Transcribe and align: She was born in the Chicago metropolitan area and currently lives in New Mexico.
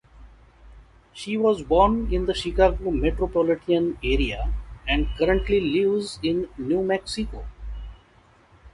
She 1.13 1.37
was 1.37 1.61
born 1.61 2.11
in 2.11 2.25
the 2.25 2.33
Chicago 2.33 2.89
metropolitan 2.89 3.99
area 4.03 4.51
and 4.87 5.07
currently 5.15 5.59
lives 5.61 6.17
in 6.23 6.49
New 6.57 6.81
Mexico. 6.81 7.45